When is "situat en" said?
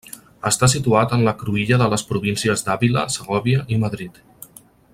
0.73-1.25